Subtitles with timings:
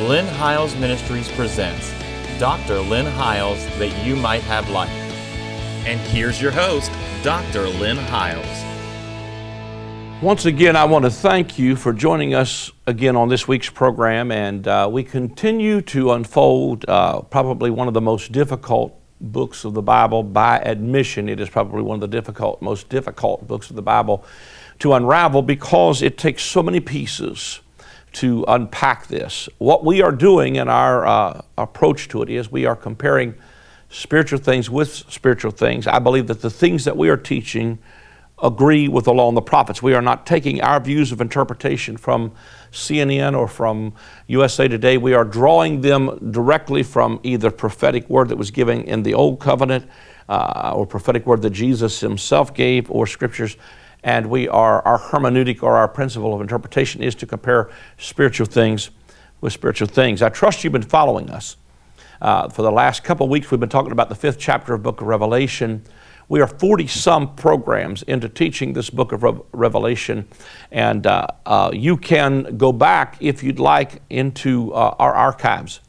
[0.00, 1.94] Lynn Hiles Ministries presents
[2.40, 2.80] Dr.
[2.80, 4.90] Lynn Hiles That You Might Have Life.
[5.86, 6.90] And here's your host,
[7.22, 7.68] Dr.
[7.68, 8.44] Lynn Hiles.
[10.20, 14.32] Once again, I want to thank you for joining us again on this week's program.
[14.32, 19.74] And uh, we continue to unfold uh, probably one of the most difficult books of
[19.74, 20.24] the Bible.
[20.24, 24.24] By admission, it is probably one of the difficult, most difficult books of the Bible
[24.80, 27.60] to unravel because it takes so many pieces
[28.14, 29.48] to unpack this.
[29.58, 33.34] What we are doing in our uh, approach to it is we are comparing
[33.88, 35.86] spiritual things with spiritual things.
[35.86, 37.78] I believe that the things that we are teaching
[38.42, 39.82] agree with the law and the prophets.
[39.82, 42.32] We are not taking our views of interpretation from
[42.72, 43.94] CNN or from
[44.26, 44.98] USA Today.
[44.98, 49.38] We are drawing them directly from either prophetic word that was given in the Old
[49.38, 49.88] Covenant
[50.28, 53.56] uh, or prophetic word that Jesus himself gave or scriptures
[54.04, 58.90] and we are our hermeneutic or our principle of interpretation is to compare spiritual things
[59.40, 60.22] with spiritual things.
[60.22, 61.56] I trust you've been following us.
[62.20, 64.82] Uh, for the last couple of weeks, we've been talking about the fifth chapter of
[64.82, 65.82] Book of Revelation.
[66.28, 70.28] We are 40 some programs into teaching this book of Re- Revelation,
[70.70, 75.80] and uh, uh, you can go back if you'd like into uh, our archives.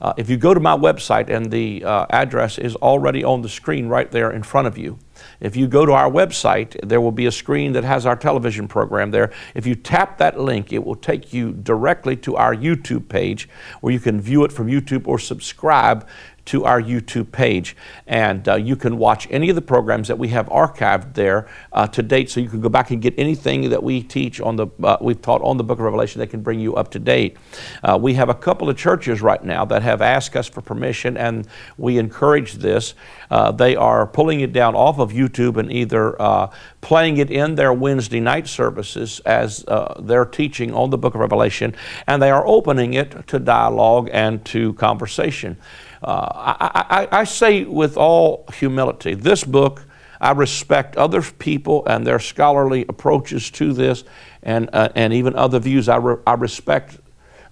[0.00, 3.48] Uh, if you go to my website, and the uh, address is already on the
[3.48, 4.98] screen right there in front of you,
[5.40, 8.68] if you go to our website, there will be a screen that has our television
[8.68, 9.32] program there.
[9.54, 13.48] If you tap that link, it will take you directly to our YouTube page
[13.80, 16.06] where you can view it from YouTube or subscribe
[16.48, 17.76] to our YouTube page.
[18.06, 21.86] And uh, you can watch any of the programs that we have archived there uh,
[21.88, 22.30] to date.
[22.30, 25.20] So you can go back and get anything that we teach on the, uh, we've
[25.20, 27.36] taught on the book of Revelation that can bring you up to date.
[27.82, 31.18] Uh, we have a couple of churches right now that have asked us for permission,
[31.18, 31.46] and
[31.76, 32.94] we encourage this.
[33.30, 37.56] Uh, they are pulling it down off of YouTube and either uh, playing it in
[37.56, 39.64] their Wednesday night services as
[40.00, 41.74] they're teaching on the book of Revelation,
[42.06, 45.58] and they are opening it to dialogue and to conversation.
[46.02, 49.84] Uh, I, I, I say with all humility, this book,
[50.20, 54.04] I respect other people and their scholarly approaches to this
[54.42, 55.88] and, uh, and even other views.
[55.88, 56.98] I, re- I respect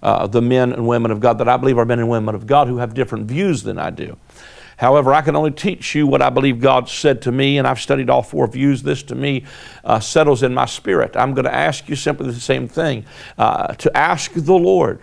[0.01, 2.45] uh, the men and women of God that I believe are men and women of
[2.45, 4.17] God who have different views than I do.
[4.77, 7.81] However, I can only teach you what I believe God said to me, and I've
[7.81, 8.83] studied all four views.
[8.83, 9.43] This to me
[9.83, 11.17] uh, settles in my spirit.
[11.17, 13.05] I'm going to ask you simply the same thing
[13.39, 15.01] uh, to ask the Lord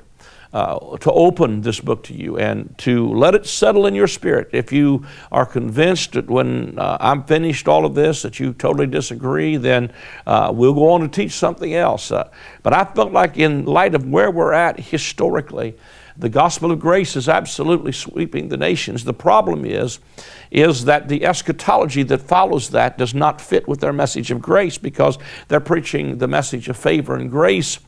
[0.55, 4.49] uh, to open this book to you and to let it settle in your spirit.
[4.53, 8.87] If you are convinced that when uh, I'm finished all of this that you totally
[8.87, 9.93] disagree, then
[10.27, 12.13] uh, we'll go on to teach something else.
[12.13, 12.31] Uh,
[12.63, 15.75] but I felt like, in light of where we're at historically,
[16.17, 19.05] the gospel of grace is absolutely sweeping the nations.
[19.05, 19.99] The problem is,
[20.51, 24.79] is that the eschatology that follows that does not fit with their message of grace
[24.79, 27.79] because they're preaching the message of favor and grace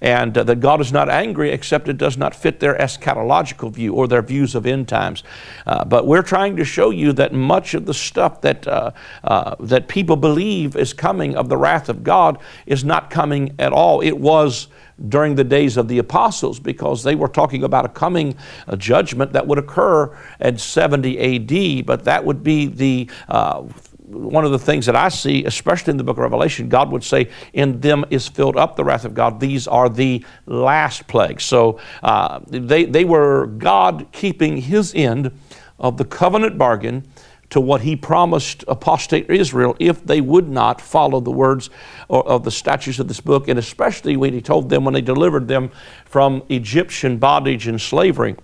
[0.00, 3.94] and uh, that God is not angry except it does not fit their eschatological view
[3.94, 5.22] or their views of end times.
[5.66, 8.90] Uh, but we're trying to show you that much of the stuff that, uh,
[9.24, 13.72] uh, that people believe is coming of the wrath of God is not coming at
[13.72, 14.00] all.
[14.00, 14.68] It was
[15.08, 18.34] during the days of the apostles because they were talking about a coming
[18.66, 23.62] a judgment that would occur at 70 AD, but that would be the uh,
[24.08, 27.04] one of the things that I see, especially in the book of Revelation, God would
[27.04, 29.38] say, In them is filled up the wrath of God.
[29.38, 31.44] These are the last plagues.
[31.44, 35.30] So uh, they, they were God keeping his end
[35.78, 37.06] of the covenant bargain
[37.50, 41.70] to what he promised apostate Israel if they would not follow the words
[42.10, 45.48] of the statutes of this book, and especially when he told them when they delivered
[45.48, 45.70] them
[46.04, 48.36] from Egyptian bondage and slavery.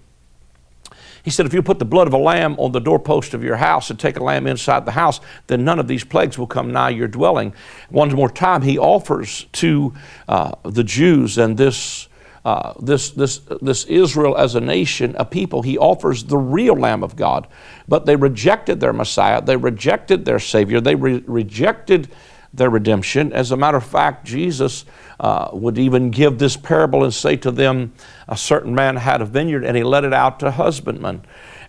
[1.22, 3.56] He said, if you put the blood of a lamb on the doorpost of your
[3.56, 6.71] house and take a lamb inside the house, then none of these plagues will come
[6.71, 7.54] nigh your dwelling.
[7.88, 9.94] One more time, he offers to
[10.28, 12.09] uh, the Jews and this.
[12.44, 17.03] Uh, this, this, this Israel as a nation, a people, he offers the real Lamb
[17.03, 17.49] of God.
[17.88, 19.41] But they rejected their Messiah.
[19.41, 20.81] They rejected their Savior.
[20.81, 22.10] They re- rejected
[22.53, 23.33] their redemption.
[23.33, 24.84] As a matter of fact, Jesus
[25.19, 27.92] uh, would even give this parable and say to them,
[28.28, 31.22] A certain man had a vineyard and he let it out to husbandmen.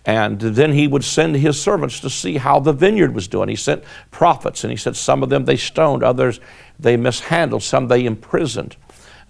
[0.06, 3.50] And then he would send his servants to see how the vineyard was doing.
[3.50, 6.40] He sent prophets, and he said some of them they stoned, others
[6.80, 8.76] they mishandled, some they imprisoned.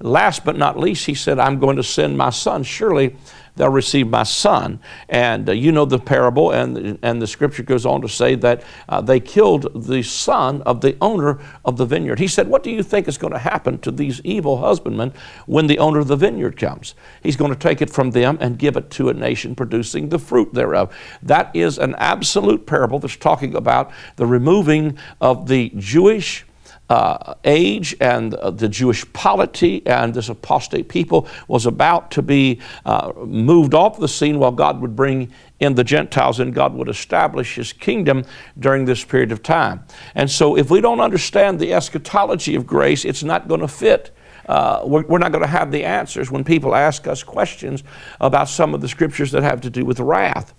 [0.02, 2.64] Last but not least, he said, I'm going to send my son.
[2.64, 3.16] Surely
[3.56, 4.80] they'll receive my son.
[5.08, 8.64] And uh, you know the parable, and, and the scripture goes on to say that
[8.90, 12.20] uh, they killed the son of the owner of the vineyard.
[12.20, 15.14] He said, What do you think is going to happen to these evil husbandmen
[15.46, 16.96] when the owner of the vineyard comes?
[17.24, 20.20] He's going to take it from them and give it to a nation producing the
[20.20, 20.96] fruit thereof.
[21.24, 26.45] That is an absolute parable that's talking about the removing of the Jewish
[26.90, 32.60] uh, age and uh, the Jewish polity and this apostate people was about to be
[32.86, 36.90] uh, moved off the scene while God would bring in the Gentiles and God would
[36.90, 38.24] establish his kingdom
[38.60, 39.84] during this period of time.
[40.14, 44.16] And so, if we don't understand the eschatology of grace, it's not going to fit.
[44.48, 47.84] Uh, we're, we're, not going to have the answers when people ask us questions
[48.22, 50.54] about some of the scriptures that have to do with wrath.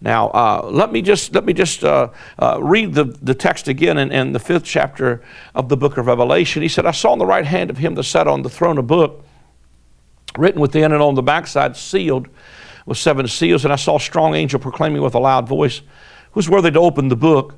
[0.00, 2.08] Now, uh, let me just, let me just uh,
[2.38, 5.22] uh, read the, the text again in, in the fifth chapter
[5.54, 6.62] of the book of Revelation.
[6.62, 8.78] He said, I saw on the right hand of him that sat on the throne
[8.78, 9.24] a book
[10.36, 12.28] written within and on the backside, sealed
[12.84, 13.64] with seven seals.
[13.64, 15.82] And I saw a strong angel proclaiming with a loud voice,
[16.32, 17.54] Who's worthy to open the book,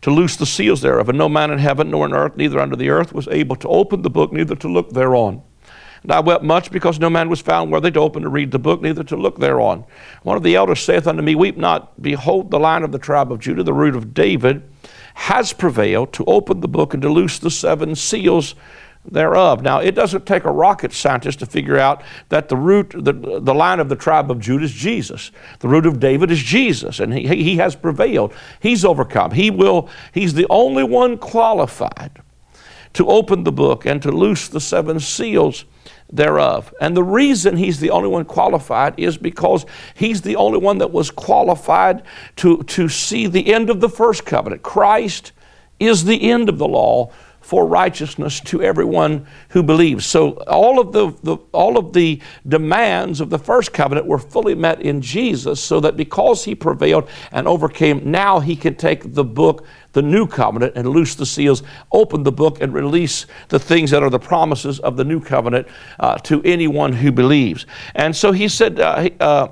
[0.00, 1.10] to loose the seals thereof?
[1.10, 3.68] And no man in heaven, nor in earth, neither under the earth, was able to
[3.68, 5.42] open the book, neither to look thereon.
[6.02, 8.58] And I wept much because no man was found worthy to open to read the
[8.58, 9.84] book, neither to look thereon.
[10.22, 13.30] One of the elders saith unto me, Weep not, behold, the lion of the tribe
[13.30, 14.62] of Judah, the root of David,
[15.14, 18.54] has prevailed to open the book and to loose the seven seals
[19.04, 19.62] thereof.
[19.62, 23.54] Now, it doesn't take a rocket scientist to figure out that the root, the, the
[23.54, 25.30] line of the tribe of Judah is Jesus.
[25.58, 28.32] The root of David is Jesus, and he, he has prevailed.
[28.60, 29.32] He's overcome.
[29.32, 32.22] He will, he's the only one qualified
[32.94, 35.64] to open the book and to loose the seven seals
[36.12, 36.72] thereof.
[36.80, 39.64] And the reason he's the only one qualified is because
[39.94, 42.02] he's the only one that was qualified
[42.36, 44.62] to, to see the end of the first covenant.
[44.62, 45.32] Christ
[45.80, 47.10] is the end of the law
[47.52, 50.06] for righteousness to everyone who believes.
[50.06, 52.18] So all of the, the, all of the
[52.48, 57.10] demands of the first covenant were fully met in Jesus, so that because he prevailed
[57.30, 61.62] and overcame, now he can take the book, the new covenant, and loose the seals,
[61.92, 65.68] open the book, and release the things that are the promises of the new covenant
[66.00, 67.66] uh, to anyone who believes.
[67.94, 69.48] And so he said, uh, uh,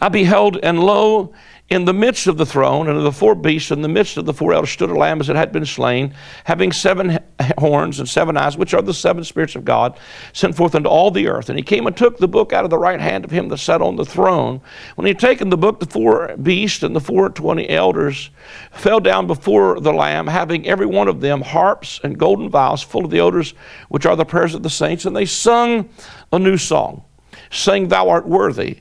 [0.00, 1.32] I beheld, and lo,
[1.68, 4.24] in the midst of the throne and of the four beasts, in the midst of
[4.24, 7.18] the four elders, stood a lamb as it had been slain, having seven
[7.58, 9.98] horns and seven eyes, which are the seven spirits of God,
[10.32, 11.50] sent forth into all the earth.
[11.50, 13.58] And he came and took the book out of the right hand of him that
[13.58, 14.62] sat on the throne.
[14.94, 18.30] When he had taken the book, the four beasts and the four and twenty elders
[18.72, 23.04] fell down before the Lamb, having every one of them harps and golden vials full
[23.04, 23.52] of the odors,
[23.90, 25.04] which are the prayers of the saints.
[25.04, 25.90] And they sung
[26.32, 27.04] a new song,
[27.50, 28.78] saying, Thou art worthy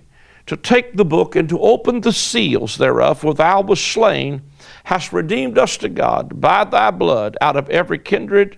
[0.47, 4.41] to take the book and to open the seals thereof, for thou wast slain,
[4.85, 8.57] hast redeemed us to God by thy blood out of every kindred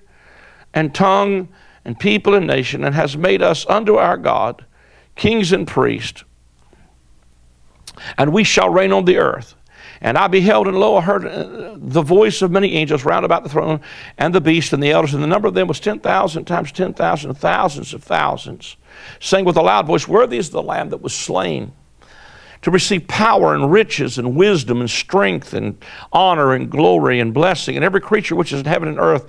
[0.74, 1.50] and tongue
[1.84, 4.66] and people and nation, and has made us unto our God
[5.16, 6.24] kings and priests.
[8.18, 9.56] And we shall reign on the earth.
[10.02, 13.44] And I beheld, and lo, I heard uh, the voice of many angels round about
[13.44, 13.82] the throne,
[14.18, 17.34] and the beast, and the elders, and the number of them was 10,000 times 10,000,
[17.34, 18.78] thousands of thousands,
[19.20, 21.74] saying with a loud voice, Worthy is the Lamb that was slain
[22.62, 25.78] to receive power and riches and wisdom and strength and
[26.12, 27.76] honor and glory and blessing.
[27.76, 29.28] And every creature which is in heaven and earth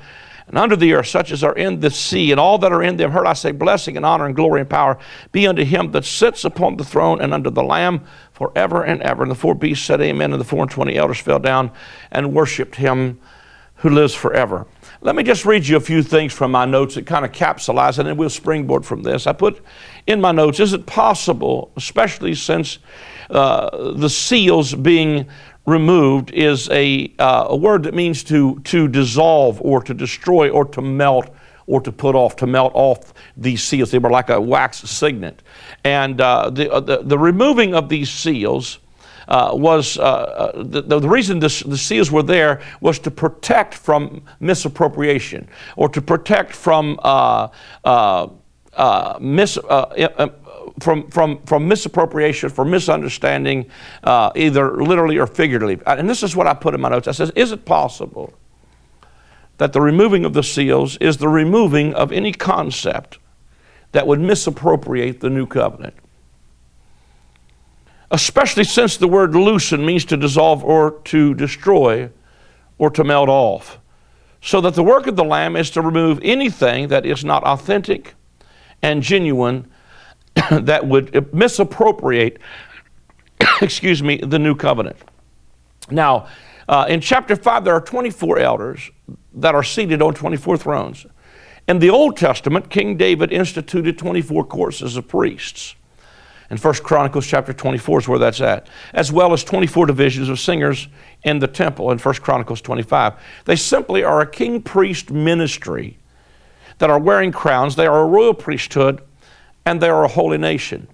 [0.50, 2.96] and under the earth, such as are in the sea, and all that are in
[2.96, 4.98] them, heard I say, blessing and honor and glory and power
[5.30, 9.22] be unto him that sits upon the throne and unto the Lamb forever and ever.
[9.22, 10.32] And the four beasts said, Amen.
[10.32, 11.70] And the four and twenty elders fell down
[12.10, 13.20] and worshiped him
[13.76, 14.66] who lives forever.
[15.00, 18.00] Let me just read you a few things from my notes that kind of capsulize
[18.00, 19.28] it, and we'll springboard from this.
[19.28, 19.64] I put
[20.08, 22.78] in my notes, is it possible, especially since
[23.30, 25.28] uh, the seals being
[25.66, 30.64] removed is a, uh, a word that means to, to dissolve or to destroy or
[30.64, 31.30] to melt
[31.66, 33.90] or to put off, to melt off these seals.
[33.92, 35.42] They were like a wax signet.
[35.84, 38.80] And uh, the, uh, the, the, removing of these seals
[39.28, 43.74] uh, was uh, uh, the, the, reason this, the seals were there was to protect
[43.74, 46.98] from misappropriation or to protect from
[49.20, 49.58] mis,
[50.80, 53.70] from, from, from misappropriation, from misunderstanding,
[54.04, 55.78] uh, either literally or figuratively.
[55.86, 57.08] And this is what I put in my notes.
[57.08, 58.32] I says, is it possible
[59.58, 63.18] that the removing of the seals is the removing of any concept
[63.92, 65.94] that would misappropriate the new covenant?
[68.10, 72.10] Especially since the word loosen means to dissolve or to destroy
[72.78, 73.78] or to melt off.
[74.42, 78.14] So that the work of the Lamb is to remove anything that is not authentic
[78.82, 79.69] and genuine
[80.62, 82.38] that would misappropriate,
[83.62, 84.96] excuse me, the new covenant.
[85.90, 86.28] Now,
[86.68, 88.90] uh, in chapter 5, there are 24 elders
[89.34, 91.06] that are seated on 24 thrones.
[91.68, 95.74] In the Old Testament, King David instituted 24 courses of priests.
[96.50, 100.40] In 1 Chronicles chapter 24 is where that's at, as well as 24 divisions of
[100.40, 100.88] singers
[101.22, 103.14] in the temple in 1 Chronicles 25.
[103.44, 105.96] They simply are a king priest ministry
[106.78, 107.76] that are wearing crowns.
[107.76, 109.00] They are a royal priesthood
[109.66, 110.88] and they are a holy nation.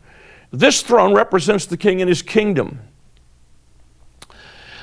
[0.50, 2.80] This throne represents the king and his kingdom.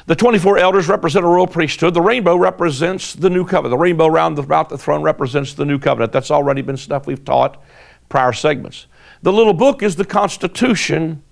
[0.05, 1.93] The 24 elders represent a royal priesthood.
[1.93, 3.71] The rainbow represents the new covenant.
[3.71, 6.11] The rainbow around about the throne represents the new covenant.
[6.11, 7.63] That's already been stuff we've taught
[8.09, 8.87] prior segments.
[9.21, 11.23] The little book is the constitution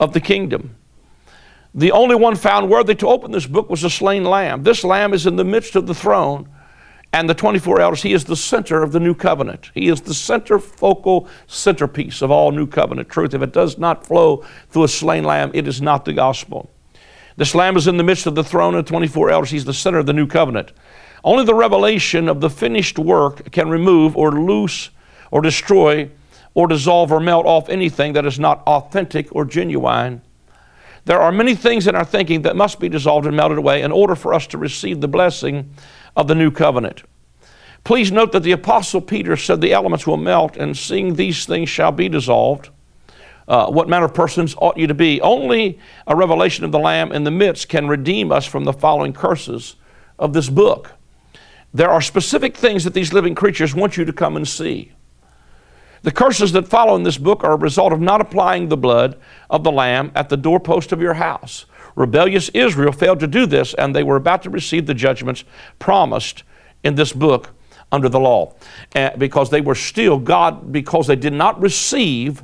[0.00, 0.74] of the kingdom.
[1.74, 4.62] The only one found worthy to open this book was a slain lamb.
[4.62, 6.48] This lamb is in the midst of the throne
[7.14, 8.02] and the 24 elders.
[8.02, 9.70] He is the center of the new covenant.
[9.72, 13.34] He is the center focal centerpiece of all new covenant truth.
[13.34, 16.68] If it does not flow through a slain lamb, it is not the gospel.
[17.36, 19.50] This lamb is in the midst of the throne of 24 elders.
[19.50, 20.72] He's the center of the new covenant.
[21.22, 24.90] Only the revelation of the finished work can remove or loose
[25.30, 26.10] or destroy
[26.54, 30.20] or dissolve or melt off anything that is not authentic or genuine.
[31.04, 33.92] There are many things in our thinking that must be dissolved and melted away in
[33.92, 35.70] order for us to receive the blessing
[36.16, 37.02] of the new covenant.
[37.84, 41.68] Please note that the Apostle Peter said the elements will melt, and seeing these things
[41.68, 42.70] shall be dissolved.
[43.46, 45.20] Uh, what manner of persons ought you to be?
[45.20, 49.12] Only a revelation of the Lamb in the midst can redeem us from the following
[49.12, 49.76] curses
[50.18, 50.92] of this book.
[51.74, 54.92] There are specific things that these living creatures want you to come and see.
[56.02, 59.18] The curses that follow in this book are a result of not applying the blood
[59.50, 61.66] of the Lamb at the doorpost of your house.
[61.96, 65.44] Rebellious Israel failed to do this, and they were about to receive the judgments
[65.78, 66.42] promised
[66.82, 67.50] in this book
[67.92, 68.54] under the law.
[68.94, 72.42] Uh, because they were still, God, because they did not receive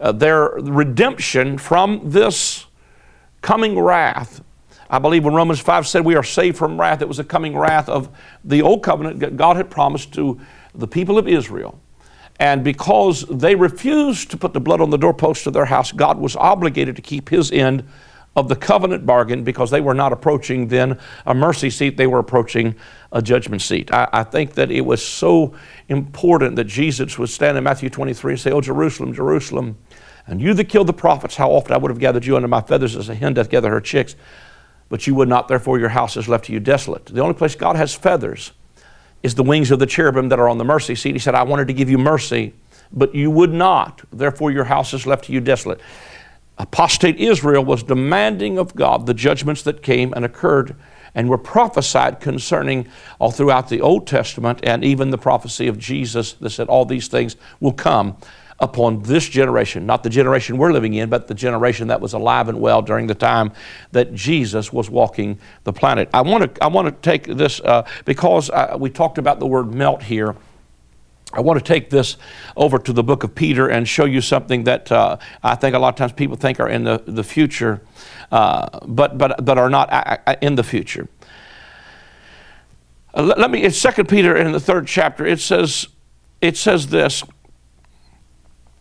[0.00, 2.66] uh, their redemption from this
[3.40, 4.42] coming wrath.
[4.90, 7.56] I believe when Romans 5 said we are saved from wrath, it was a coming
[7.56, 8.10] wrath of
[8.44, 10.38] the old covenant that God had promised to
[10.74, 11.80] the people of Israel.
[12.40, 16.18] And because they refused to put the blood on the doorpost of their house, God
[16.18, 17.88] was obligated to keep his end
[18.36, 22.18] of the covenant bargain because they were not approaching then a mercy seat, they were
[22.18, 22.74] approaching
[23.12, 23.92] a judgment seat.
[23.92, 25.54] I, I, think that it was so
[25.88, 29.78] important that Jesus would stand in Matthew 23 and say, Oh, Jerusalem, Jerusalem,
[30.26, 32.60] and you that killed the prophets, how often I would have gathered you under my
[32.60, 34.16] feathers as a hen doth gather her chicks,
[34.88, 37.06] but you would not, therefore your house is left to you desolate.
[37.06, 38.52] The only place God has feathers
[39.22, 41.14] is the wings of the cherubim that are on the mercy seat.
[41.14, 42.54] He said, I wanted to give you mercy,
[42.92, 44.02] but you would not.
[44.12, 45.80] Therefore, your house is left to you desolate.
[46.58, 50.76] Apostate Israel was demanding of God the judgments that came and occurred
[51.14, 56.32] and were prophesied concerning all throughout the Old Testament and even the prophecy of Jesus
[56.34, 58.16] that said all these things will come
[58.60, 62.48] upon this generation, not the generation we're living in, but the generation that was alive
[62.48, 63.52] and well during the time
[63.92, 66.08] that Jesus was walking the planet.
[66.14, 69.46] I want to, I want to take this uh, because uh, we talked about the
[69.46, 70.36] word melt here.
[71.36, 72.16] I want to take this
[72.56, 75.78] over to the book of Peter and show you something that uh, I think a
[75.78, 77.82] lot of times people think are in the, the future,
[78.30, 81.08] uh, but, but, but are not uh, uh, in the future.
[83.14, 85.86] let, let me, it's Second Peter in the third chapter, it says,
[86.40, 87.24] it says this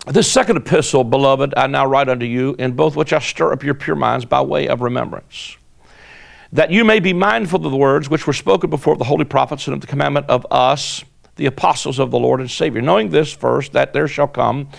[0.06, 3.64] this second epistle, beloved, I now write unto you, in both which I stir up
[3.64, 5.56] your pure minds by way of remembrance,
[6.52, 9.66] that you may be mindful of the words which were spoken before the holy prophets
[9.68, 11.06] and of the commandment of us,
[11.36, 12.82] the apostles of the Lord and Savior.
[12.82, 14.70] Knowing this first, that there shall come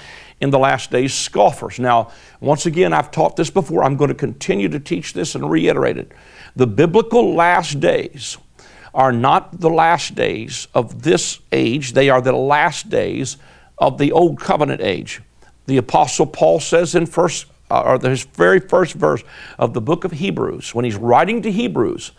[0.41, 1.79] in the last days scoffers.
[1.79, 3.83] Now, once again, I've taught this before.
[3.83, 6.13] I'm going to continue to teach this and reiterate it.
[6.57, 8.37] The biblical last days
[8.95, 13.37] are not the last days of this age, they are the last days
[13.79, 15.21] of the Old Covenant age.
[15.67, 19.23] The Apostle Paul says in first, uh, or his very first verse
[19.59, 22.13] of the book of Hebrews, when he's writing to Hebrews,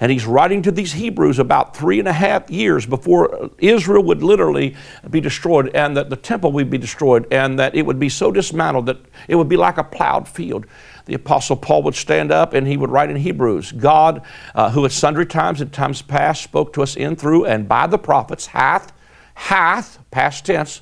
[0.00, 4.22] and he's writing to these Hebrews about three and a half years before Israel would
[4.22, 4.74] literally
[5.10, 8.32] be destroyed and that the temple would be destroyed and that it would be so
[8.32, 10.66] dismantled that it would be like a plowed field.
[11.04, 14.22] The Apostle Paul would stand up and he would write in Hebrews God,
[14.54, 17.86] uh, who at sundry times and times past spoke to us in, through, and by
[17.86, 18.92] the prophets, hath,
[19.34, 20.80] hath, past tense,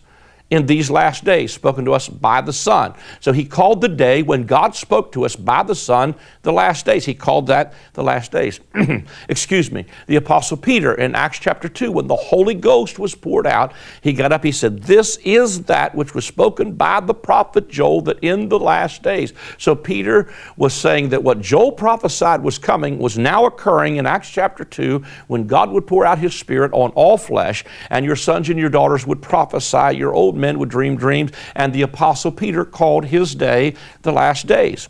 [0.51, 2.95] in these last days, spoken to us by the Son.
[3.21, 6.87] So he called the day when God spoke to us by the Son the last
[6.87, 7.05] days.
[7.05, 8.61] He called that the last days.
[9.29, 9.85] Excuse me.
[10.07, 14.15] The Apostle Peter in Acts chapter 2, when the Holy Ghost was poured out, he
[14.15, 18.19] got up, he said, This is that which was spoken by the prophet Joel that
[18.23, 19.35] in the last days.
[19.59, 24.31] So Peter was saying that what Joel prophesied was coming was now occurring in Acts
[24.31, 28.49] chapter 2 when God would pour out his Spirit on all flesh, and your sons
[28.49, 32.65] and your daughters would prophesy, your old men would dream dreams, and the Apostle Peter
[32.65, 34.89] called his day the last days.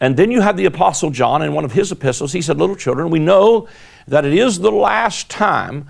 [0.00, 2.32] And then you have the Apostle John in one of his epistles.
[2.32, 3.68] He said, Little children, we know
[4.08, 5.88] that it is the last time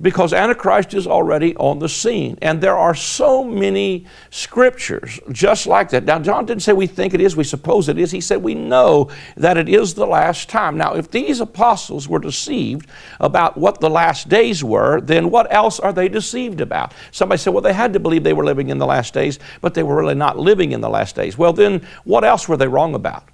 [0.00, 2.38] because Antichrist is already on the scene.
[2.42, 6.04] And there are so many scriptures just like that.
[6.04, 8.10] Now, John didn't say we think it is, we suppose it is.
[8.10, 10.76] He said we know that it is the last time.
[10.76, 12.88] Now, if these apostles were deceived
[13.20, 16.92] about what the last days were, then what else are they deceived about?
[17.10, 19.74] Somebody said, well, they had to believe they were living in the last days, but
[19.74, 21.38] they were really not living in the last days.
[21.38, 23.28] Well, then what else were they wrong about?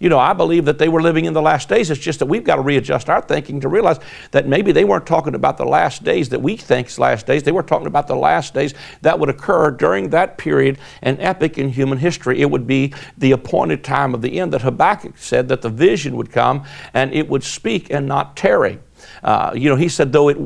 [0.00, 1.90] You know, I believe that they were living in the last days.
[1.90, 3.98] It's just that we've got to readjust our thinking to realize
[4.30, 7.42] that maybe they weren't talking about the last days that we think is last days.
[7.42, 11.58] They were talking about the last days that would occur during that period, an epic
[11.58, 12.40] in human history.
[12.40, 16.16] It would be the appointed time of the end that Habakkuk said that the vision
[16.16, 16.64] would come
[16.94, 18.78] and it would speak and not tarry.
[19.22, 20.36] Uh, you know, he said, though it,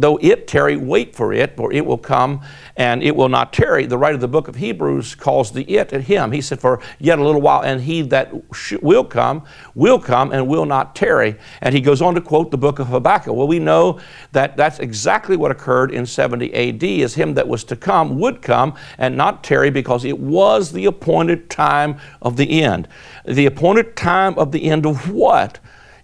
[0.00, 2.40] though it tarry, wait for it, for it will come
[2.76, 3.86] and it will not tarry.
[3.86, 6.32] The writer of the book of Hebrews calls the it and him.
[6.32, 9.44] He said, for yet a little while, and he that sh- will come,
[9.74, 11.36] will come and will not tarry.
[11.60, 13.34] And he goes on to quote the book of Habakkuk.
[13.34, 14.00] Well, we know
[14.32, 18.42] that that's exactly what occurred in 70 AD, is him that was to come would
[18.42, 22.88] come and not tarry because it was the appointed time of the end.
[23.24, 25.58] The appointed time of the end of what?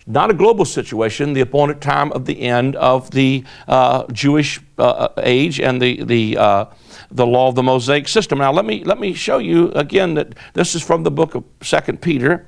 [0.07, 5.09] Not a global situation, the appointed time of the end of the uh, Jewish uh,
[5.19, 6.65] age and the, the, uh,
[7.11, 8.39] the law of the Mosaic system.
[8.39, 11.45] Now, let me, let me show you again that this is from the book of
[11.63, 12.47] Second Peter.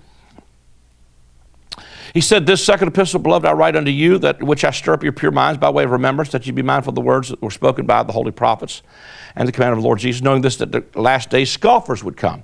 [2.17, 5.03] He said, This second epistle, beloved, I write unto you, that which I stir up
[5.03, 7.43] your pure minds by way of remembrance, that you be mindful of the words that
[7.43, 8.81] were spoken by the holy prophets
[9.35, 12.17] and the command of the Lord Jesus, knowing this, that the last days scoffers would
[12.17, 12.43] come,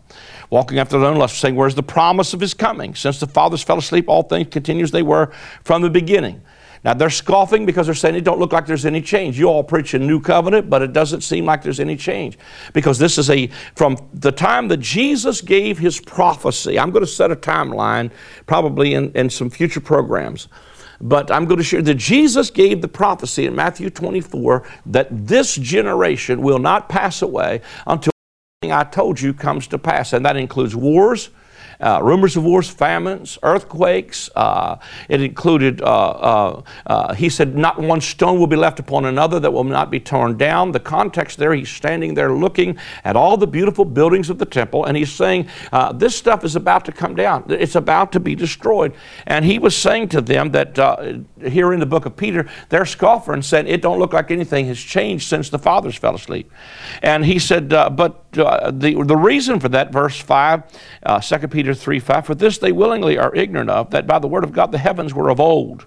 [0.50, 2.94] walking after their own lust, saying, Where's the promise of his coming?
[2.94, 5.32] Since the fathers fell asleep, all things continue as they were
[5.64, 6.42] from the beginning.
[6.84, 9.38] Now they're scoffing because they're saying it don't look like there's any change.
[9.38, 12.38] You all preach a new covenant, but it doesn't seem like there's any change.
[12.72, 16.78] Because this is a from the time that Jesus gave his prophecy.
[16.78, 18.10] I'm going to set a timeline,
[18.46, 20.48] probably in, in some future programs.
[21.00, 25.56] But I'm going to share that Jesus gave the prophecy in Matthew 24 that this
[25.56, 28.12] generation will not pass away until
[28.62, 30.12] I told you comes to pass.
[30.12, 31.30] And that includes wars,
[31.80, 34.30] uh, rumors of wars, famines, earthquakes.
[34.34, 34.76] Uh,
[35.08, 39.40] it included, uh, uh, uh, he said, not one stone will be left upon another
[39.40, 40.72] that will not be torn down.
[40.72, 44.84] The context there, he's standing there looking at all the beautiful buildings of the temple,
[44.84, 45.48] and he's saying,
[45.94, 47.44] This stuff is about to come down.
[47.48, 48.94] It's about to be destroyed.
[49.26, 50.76] And he was saying to them that
[51.44, 54.80] here in the book of Peter, they're scoffing saying, It don't look like anything has
[54.80, 56.50] changed since the fathers fell asleep.
[57.02, 60.62] And he said, But the, the reason for that, verse 5,
[61.04, 62.26] uh, 2 Peter Peter 3 5.
[62.26, 65.14] For this they willingly are ignorant of, that by the word of God the heavens
[65.14, 65.86] were of old,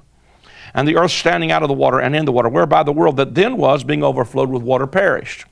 [0.73, 3.17] and the earth standing out of the water and in the water, whereby the world
[3.17, 5.45] that then was, being overflowed with water, perished.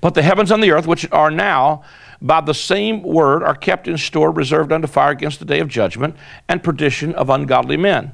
[0.00, 1.82] But the heavens and the earth, which are now,
[2.22, 5.66] by the same word, are kept in store, reserved unto fire against the day of
[5.66, 6.14] judgment
[6.48, 8.12] and perdition of ungodly men.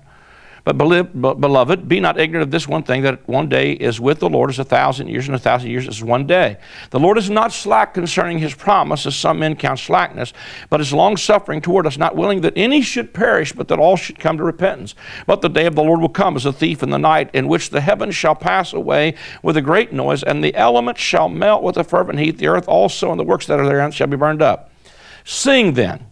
[0.64, 4.31] But beloved, be not ignorant of this one thing that one day is with the
[4.31, 6.57] Lord as a thousand years, and a thousand years is one day.
[6.88, 10.33] The Lord is not slack concerning his promise, as some men count slackness,
[10.70, 13.96] but is long suffering toward us, not willing that any should perish, but that all
[13.96, 14.94] should come to repentance.
[15.27, 17.46] But the day of the Lord will come as a thief in the night, in
[17.46, 21.62] which the heavens shall pass away with a great noise, and the elements shall melt
[21.62, 22.38] with a fervent heat.
[22.38, 24.70] The earth also and the works that are therein shall be burned up.
[25.24, 26.07] Sing then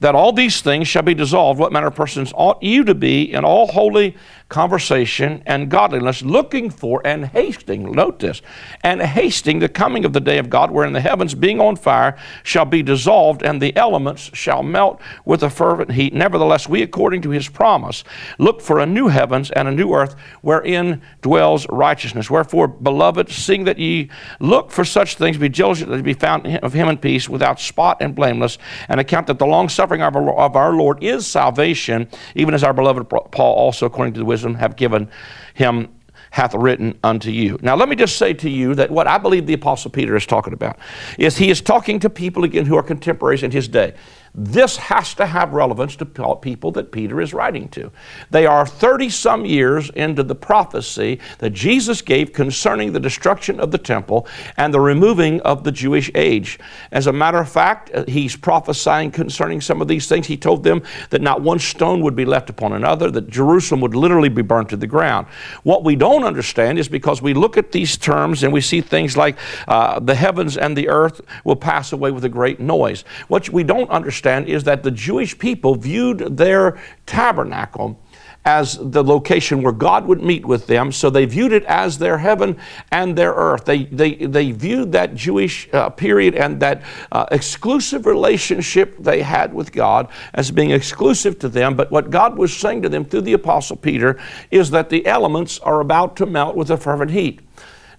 [0.00, 3.32] that all these things shall be dissolved, what manner of persons ought you to be
[3.32, 4.16] in all holy
[4.48, 8.40] conversation and godliness, looking for and hasting, note this,
[8.82, 12.16] and hasting the coming of the day of God, wherein the heavens, being on fire,
[12.42, 16.14] shall be dissolved, and the elements shall melt with a fervent heat.
[16.14, 18.04] Nevertheless, we, according to his promise,
[18.38, 22.30] look for a new heavens and a new earth, wherein dwells righteousness.
[22.30, 24.08] Wherefore, beloved, seeing that ye
[24.40, 27.98] look for such things, be diligent to be found of him in peace, without spot
[28.00, 28.56] and blameless,
[28.88, 30.16] and account that the long suffering of
[30.56, 34.54] our Lord is salvation, even as our beloved Paul also, according to the wisdom wisdom
[34.54, 35.10] have given
[35.54, 35.88] him
[36.30, 37.58] hath written unto you.
[37.62, 40.26] Now, let me just say to you that what I believe the Apostle Peter is
[40.26, 40.78] talking about
[41.18, 43.94] is he is talking to people again who are contemporaries in his day.
[44.34, 47.90] This has to have relevance to people that Peter is writing to.
[48.30, 53.70] They are 30 some years into the prophecy that Jesus gave concerning the destruction of
[53.70, 56.58] the temple and the removing of the Jewish age.
[56.92, 60.26] As a matter of fact, uh, he's prophesying concerning some of these things.
[60.26, 63.94] He told them that not one stone would be left upon another, that Jerusalem would
[63.94, 65.26] literally be burnt to the ground.
[65.62, 69.16] What we don't understand is because we look at these terms and we see things
[69.16, 73.04] like uh, the heavens and the earth will pass away with a great noise.
[73.28, 78.00] What we don't understand understand is that the Jewish people viewed their tabernacle
[78.44, 80.90] as the location where God would meet with them.
[80.90, 82.56] So they viewed it as their heaven
[82.90, 83.64] and their earth.
[83.64, 89.52] They, they, they viewed that Jewish uh, period and that uh, exclusive relationship they had
[89.52, 91.76] with God as being exclusive to them.
[91.76, 94.18] But what God was saying to them through the Apostle Peter
[94.50, 97.40] is that the elements are about to melt with a fervent heat.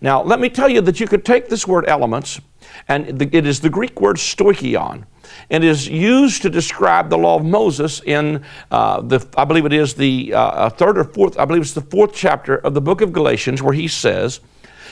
[0.02, 2.40] Now, let me tell you that you could take this word elements,
[2.88, 5.06] and it is the Greek word stoicheion
[5.50, 9.74] and is used to describe the law of Moses in uh, the, I believe it
[9.74, 13.02] is the uh, third or fourth, I believe it's the fourth chapter of the book
[13.02, 14.40] of Galatians, where he says,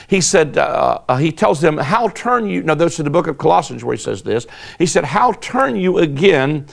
[0.08, 3.26] he said, uh, uh, he tells them, How turn you, now, this is the book
[3.26, 4.46] of Colossians where he says this.
[4.78, 6.66] He said, How turn you again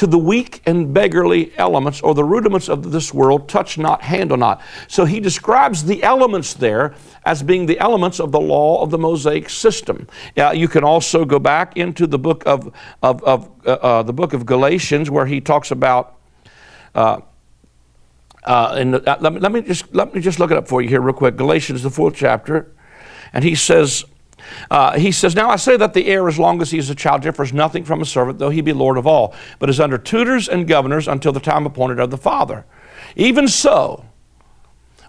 [0.00, 4.38] to the weak and beggarly elements or the rudiments of this world, touch not, handle
[4.38, 4.62] not.
[4.88, 6.94] So he describes the elements there
[7.26, 10.08] as being the elements of the law of the Mosaic system.
[10.38, 14.14] Uh, you can also go back into the book of, of, of uh, uh, the
[14.14, 16.16] book of Galatians where he talks about.
[16.94, 17.20] Uh,
[18.44, 20.80] uh, and uh, let, me, let me just let me just look it up for
[20.80, 21.36] you here real quick.
[21.36, 22.72] Galatians, the fourth chapter,
[23.34, 24.06] and he says,
[24.70, 26.94] uh, he says, Now I say that the heir, as long as he is a
[26.94, 29.98] child, differs nothing from a servant, though he be Lord of all, but is under
[29.98, 32.64] tutors and governors until the time appointed of the Father.
[33.16, 34.04] Even so,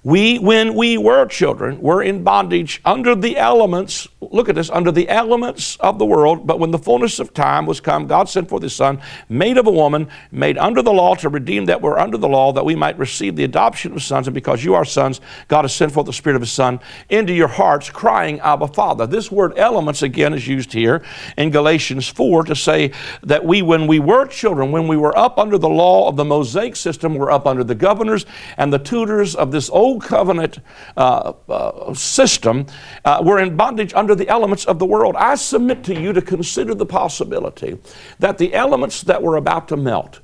[0.03, 4.91] we, when we were children, were in bondage under the elements, look at this, under
[4.91, 6.47] the elements of the world.
[6.47, 9.67] But when the fullness of time was come, God sent forth His Son, made of
[9.67, 12.73] a woman, made under the law to redeem that were under the law, that we
[12.73, 14.25] might receive the adoption of sons.
[14.25, 17.33] And because you are sons, God has sent forth the Spirit of His Son into
[17.33, 19.05] your hearts, crying, Abba, Father.
[19.05, 21.03] This word elements, again, is used here
[21.37, 25.37] in Galatians 4 to say that we, when we were children, when we were up
[25.37, 28.25] under the law of the Mosaic system, were up under the governors
[28.57, 30.59] and the tutors of this old old covenant
[30.95, 32.65] uh, uh, system,
[33.03, 35.15] uh, we're in bondage under the elements of the world.
[35.17, 37.77] I submit to you to consider the possibility
[38.19, 40.21] that the elements that were about to melt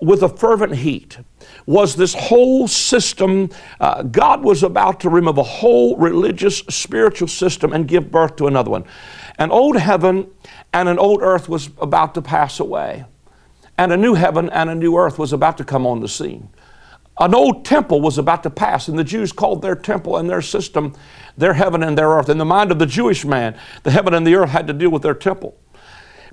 [0.00, 1.18] with a fervent heat
[1.66, 3.50] was this whole system.
[3.80, 8.46] Uh, God was about to remove a whole religious, spiritual system and give birth to
[8.46, 8.84] another one.
[9.38, 10.30] An old heaven
[10.72, 13.04] and an old earth was about to pass away,
[13.76, 16.48] and a new heaven and a new earth was about to come on the scene.
[17.20, 20.42] An old temple was about to pass, and the Jews called their temple and their
[20.42, 20.94] system
[21.36, 22.28] their heaven and their earth.
[22.28, 24.90] In the mind of the Jewish man, the heaven and the earth had to deal
[24.90, 25.56] with their temple.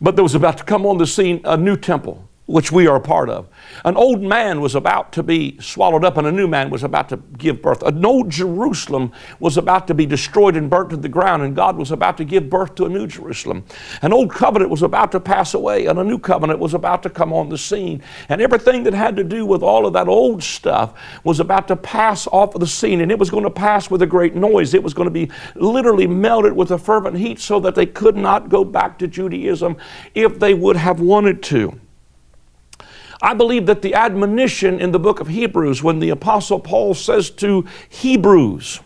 [0.01, 2.97] But there was about to come on the scene a new temple which we are
[2.97, 3.49] a part of.
[3.85, 7.09] An old man was about to be swallowed up, and a new man was about
[7.09, 7.81] to give birth.
[7.81, 11.75] An old Jerusalem was about to be destroyed and burnt to the ground, and God
[11.75, 13.63] was about to give birth to a new Jerusalem.
[14.03, 17.09] An old covenant was about to pass away, and a new covenant was about to
[17.09, 18.03] come on the scene.
[18.29, 21.75] And everything that had to do with all of that old stuff was about to
[21.75, 24.75] pass off of the scene, and it was going to pass with a great noise.
[24.75, 28.15] It was going to be literally melted with a fervent heat so that they could
[28.15, 29.77] not go back to Judaism
[30.13, 31.79] if they would have wanted to.
[33.21, 37.29] I believe that the admonition in the book of Hebrews, when the Apostle Paul says
[37.31, 38.81] to Hebrews,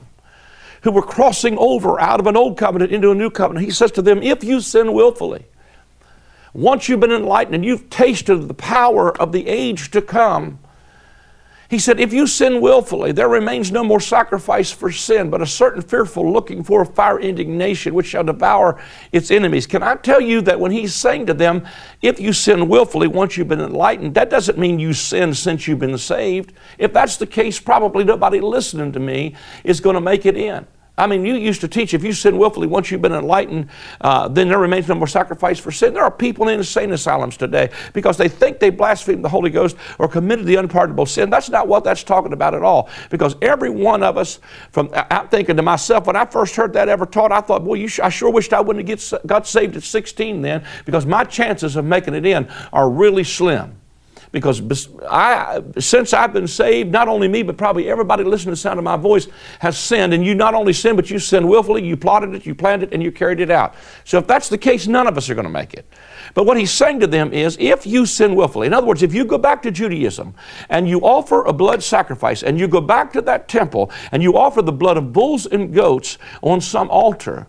[0.83, 3.91] who were crossing over out of an old covenant into a new covenant, he says
[3.91, 5.45] to them, If you sin willfully,
[6.53, 10.59] once you've been enlightened and you've tasted the power of the age to come,
[11.69, 15.45] he said, If you sin willfully, there remains no more sacrifice for sin, but a
[15.45, 19.67] certain fearful looking for a fire indignation which shall devour its enemies.
[19.67, 21.67] Can I tell you that when he's saying to them,
[22.01, 25.77] If you sin willfully once you've been enlightened, that doesn't mean you sin since you've
[25.77, 26.53] been saved.
[26.79, 30.65] If that's the case, probably nobody listening to me is going to make it in.
[30.99, 33.69] I mean, you used to teach if you sin willfully, once you've been enlightened,
[34.01, 35.93] uh, then there remains no more sacrifice for sin.
[35.93, 39.77] There are people in insane asylums today because they think they blasphemed the Holy Ghost
[39.97, 41.29] or committed the unpardonable sin.
[41.29, 42.89] That's not what that's talking about at all.
[43.09, 44.39] Because every one of us,
[44.71, 47.87] from I'm thinking to myself, when I first heard that ever taught, I thought, boy,
[47.87, 51.23] sh- I sure wished I wouldn't have get, got saved at 16 then because my
[51.23, 53.78] chances of making it in are really slim
[54.31, 58.57] because I, since I've been saved, not only me, but probably everybody listening to the
[58.57, 59.27] sound of my voice
[59.59, 60.13] has sinned.
[60.13, 62.93] And you not only sinned, but you sinned willfully, you plotted it, you planned it,
[62.93, 63.75] and you carried it out.
[64.03, 65.91] So if that's the case, none of us are going to make it.
[66.33, 69.13] But what he's saying to them is if you sin willfully, in other words, if
[69.13, 70.35] you go back to Judaism
[70.69, 74.37] and you offer a blood sacrifice and you go back to that temple and you
[74.37, 77.47] offer the blood of bulls and goats on some altar,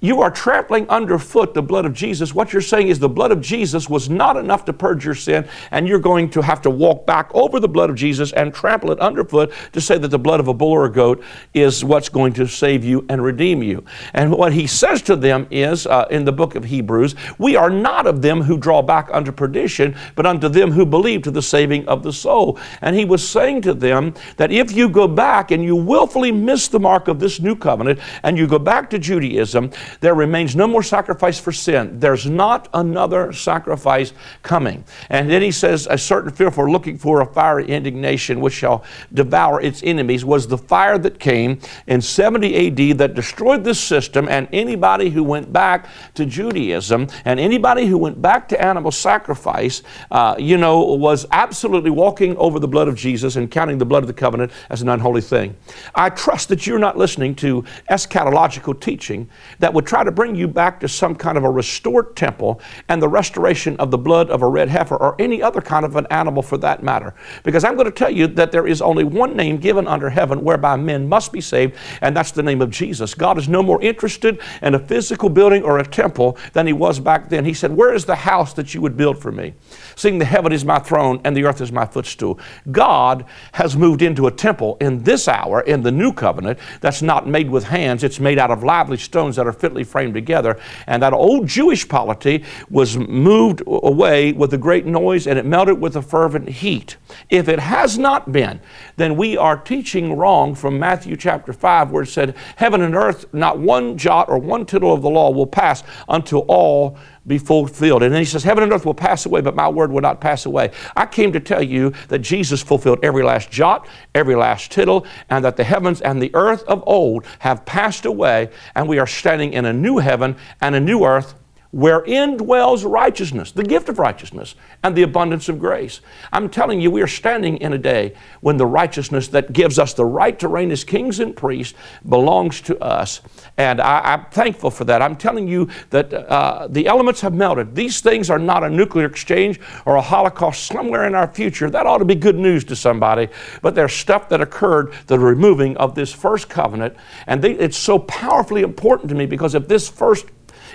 [0.00, 2.34] you are trampling underfoot the blood of Jesus.
[2.34, 5.48] What you're saying is the blood of Jesus was not enough to purge your sin,
[5.70, 8.92] and you're going to have to walk back over the blood of Jesus and trample
[8.92, 11.22] it underfoot to say that the blood of a bull or a goat
[11.54, 13.84] is what's going to save you and redeem you.
[14.12, 17.70] And what he says to them is uh, in the book of Hebrews, we are
[17.70, 21.42] not of them who draw back unto perdition, but unto them who believe to the
[21.42, 22.58] saving of the soul.
[22.80, 26.68] And he was saying to them that if you go back and you willfully miss
[26.68, 29.70] the mark of this new covenant and you go back to Judaism,
[30.00, 31.98] there remains no more sacrifice for sin.
[32.00, 34.84] There's not another sacrifice coming.
[35.10, 38.84] And then he says, A certain fear for looking for a fiery indignation which shall
[39.12, 44.28] devour its enemies was the fire that came in 70 AD that destroyed this system.
[44.28, 49.82] And anybody who went back to Judaism and anybody who went back to animal sacrifice,
[50.10, 54.02] uh, you know, was absolutely walking over the blood of Jesus and counting the blood
[54.02, 55.56] of the covenant as an unholy thing.
[55.94, 60.48] I trust that you're not listening to eschatological teaching that would try to bring you
[60.48, 64.40] back to some kind of a restored temple and the restoration of the blood of
[64.40, 67.14] a red heifer or any other kind of an animal for that matter.
[67.44, 70.42] Because I'm going to tell you that there is only one name given under heaven
[70.42, 73.14] whereby men must be saved, and that's the name of Jesus.
[73.14, 76.98] God is no more interested in a physical building or a temple than he was
[76.98, 77.44] back then.
[77.44, 79.52] He said, Where is the house that you would build for me?
[79.94, 82.40] Seeing the heaven is my throne and the earth is my footstool.
[82.72, 87.28] God has moved into a temple in this hour in the new covenant that's not
[87.28, 90.56] made with hands, it's made out of lively stones that are fitly framed together.
[90.86, 95.80] And that old Jewish polity was moved away with a great noise and it melted
[95.80, 96.96] with a fervent heat.
[97.30, 98.60] If it has not been,
[98.96, 103.26] then we are teaching wrong from Matthew chapter 5, where it said, Heaven and earth,
[103.32, 108.02] not one jot or one tittle of the law will pass until all be fulfilled.
[108.02, 110.20] And then he says, Heaven and earth will pass away, but my word will not
[110.20, 110.70] pass away.
[110.96, 115.44] I came to tell you that Jesus fulfilled every last jot, every last tittle, and
[115.44, 119.52] that the heavens and the earth of old have passed away, and we are standing
[119.52, 121.34] in a new heaven and a new earth
[121.76, 126.00] wherein dwells righteousness, the gift of righteousness, and the abundance of grace.
[126.32, 129.92] I'm telling you, we are standing in a day when the righteousness that gives us
[129.92, 131.76] the right to reign as kings and priests
[132.08, 133.20] belongs to us.
[133.58, 135.02] And I, am thankful for that.
[135.02, 137.74] I'm telling you that uh, the elements have melted.
[137.74, 141.68] These things are not a nuclear exchange or a holocaust somewhere in our future.
[141.68, 143.28] That ought to be good news to somebody.
[143.60, 146.96] But there's stuff that occurred, the removing of this first covenant.
[147.26, 150.24] And they, it's so powerfully important to me because if this first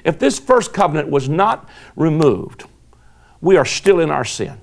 [0.04, 2.66] if this first covenant was not removed,
[3.42, 4.61] we are still in our sin.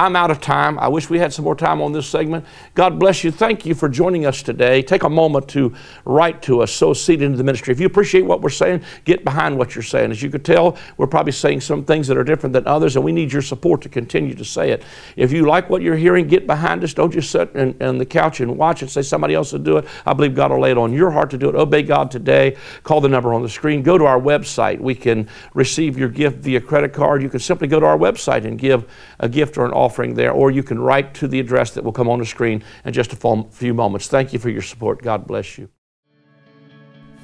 [0.00, 0.78] I'm out of time.
[0.78, 2.46] I wish we had some more time on this segment.
[2.74, 3.30] God bless you.
[3.30, 4.80] Thank you for joining us today.
[4.80, 5.74] Take a moment to
[6.06, 7.72] write to us, sow seed into the ministry.
[7.72, 10.10] If you appreciate what we're saying, get behind what you're saying.
[10.10, 13.04] As you could tell, we're probably saying some things that are different than others, and
[13.04, 14.84] we need your support to continue to say it.
[15.16, 16.94] If you like what you're hearing, get behind us.
[16.94, 19.84] Don't just sit on the couch and watch and say somebody else will do it.
[20.06, 21.54] I believe God will lay it on your heart to do it.
[21.54, 22.56] Obey God today.
[22.84, 23.82] Call the number on the screen.
[23.82, 24.80] Go to our website.
[24.80, 27.22] We can receive your gift via credit card.
[27.22, 30.14] You can simply go to our website and give a gift or an offering offering
[30.14, 32.92] there, or you can write to the address that will come on the screen in
[32.92, 34.06] just a few moments.
[34.06, 35.02] Thank you for your support.
[35.02, 35.68] God bless you.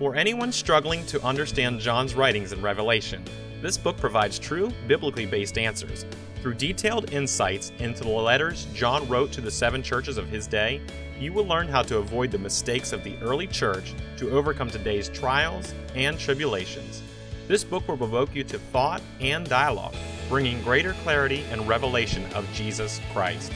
[0.00, 3.22] For anyone struggling to understand John's writings in Revelation,
[3.62, 6.04] this book provides true, biblically based answers.
[6.42, 10.80] Through detailed insights into the letters John wrote to the seven churches of his day,
[11.20, 15.08] you will learn how to avoid the mistakes of the early church to overcome today's
[15.08, 17.00] trials and tribulations.
[17.48, 19.94] This book will provoke you to thought and dialogue
[20.28, 23.52] bringing greater clarity and revelation of Jesus Christ.